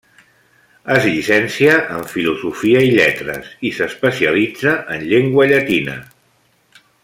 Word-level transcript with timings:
Es 0.93 1.03
llicencia 1.07 1.75
en 1.97 2.07
filosofia 2.13 2.81
i 2.85 2.89
lletres 2.95 3.53
i 3.71 3.73
s'especialitza 3.77 4.75
en 4.97 5.07
llengua 5.13 5.49
llatina. 5.53 5.99